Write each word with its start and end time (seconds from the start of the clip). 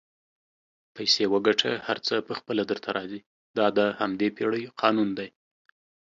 پیسې 0.95 1.23
وګټه 1.33 1.71
هر 1.87 1.97
څه 2.07 2.15
پخپله 2.29 2.63
درته 2.71 2.89
راځي 2.97 3.19
دا 3.57 3.65
د 3.77 3.79
همدې 3.99 4.29
پیړۍ 4.37 4.63
قانون 4.81 5.09
دئ 5.17 5.29